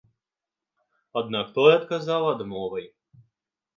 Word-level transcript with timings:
Аднак 1.21 1.47
той 1.57 1.71
адказаў 1.75 2.21
адмовай. 2.33 2.85